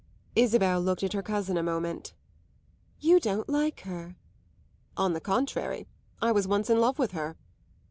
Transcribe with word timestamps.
Isabel 0.35 0.81
looked 0.81 1.03
at 1.03 1.13
her 1.13 1.21
cousin 1.21 1.57
a 1.57 1.61
moment. 1.61 2.15
"You 2.99 3.19
don't 3.19 3.47
like 3.47 3.81
her." 3.81 4.15
"On 4.97 5.13
the 5.13 5.21
contrary, 5.21 5.85
I 6.19 6.31
was 6.31 6.47
once 6.47 6.71
in 6.71 6.81
love 6.81 6.97
with 6.97 7.11
her." 7.11 7.37